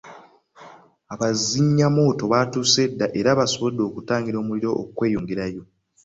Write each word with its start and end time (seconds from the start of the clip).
Abazimyamwoto 1.13 2.23
baatuuse 2.31 2.81
dda 2.91 3.07
era 3.19 3.31
basobodde 3.39 3.81
okutangira 3.89 4.37
omuliro 4.39 4.71
okweyongerayo. 4.83 5.61